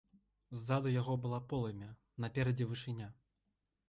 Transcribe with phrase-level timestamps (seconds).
[0.59, 1.89] Ззаду яго было полымя,
[2.25, 3.11] наперадзе вышыня.